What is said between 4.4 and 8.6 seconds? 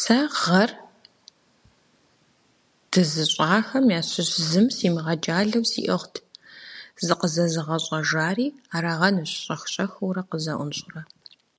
зым симыгъэджалэу сиӀыгът, зыкъызэзыгъэщӀэжари